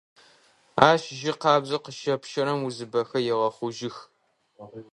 [0.87, 3.97] Ащ жьы къабзэу къыщэпщэрэм узыбэхэр егъэхъужьых.